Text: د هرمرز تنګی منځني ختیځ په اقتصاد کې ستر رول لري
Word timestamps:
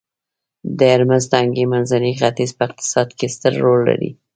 د 0.77 0.79
هرمرز 0.93 1.25
تنګی 1.33 1.65
منځني 1.73 2.11
ختیځ 2.19 2.51
په 2.57 2.63
اقتصاد 2.67 3.09
کې 3.17 3.27
ستر 3.35 3.53
رول 3.63 3.79
لري 3.89 4.09